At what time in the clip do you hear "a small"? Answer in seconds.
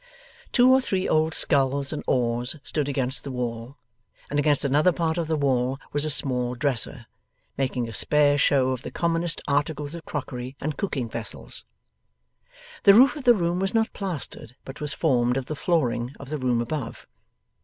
6.05-6.55